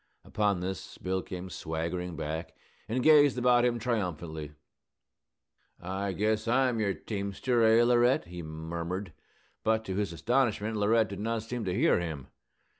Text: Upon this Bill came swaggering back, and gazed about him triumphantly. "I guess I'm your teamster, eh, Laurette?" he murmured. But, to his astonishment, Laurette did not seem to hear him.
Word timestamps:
Upon 0.25 0.61
this 0.61 0.97
Bill 0.97 1.21
came 1.21 1.51
swaggering 1.51 2.15
back, 2.15 2.55
and 2.89 3.03
gazed 3.03 3.37
about 3.37 3.63
him 3.63 3.77
triumphantly. 3.77 4.53
"I 5.79 6.13
guess 6.13 6.47
I'm 6.47 6.79
your 6.79 6.95
teamster, 6.95 7.61
eh, 7.61 7.83
Laurette?" 7.83 8.25
he 8.25 8.41
murmured. 8.41 9.13
But, 9.63 9.85
to 9.85 9.95
his 9.97 10.11
astonishment, 10.11 10.77
Laurette 10.77 11.09
did 11.09 11.19
not 11.19 11.43
seem 11.43 11.65
to 11.65 11.75
hear 11.75 11.99
him. 11.99 12.29